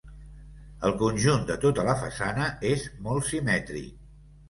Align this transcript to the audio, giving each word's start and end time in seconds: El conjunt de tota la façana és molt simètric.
El 0.89 0.95
conjunt 1.01 1.45
de 1.51 1.59
tota 1.67 1.87
la 1.91 1.97
façana 2.01 2.51
és 2.73 2.91
molt 3.09 3.33
simètric. 3.33 4.05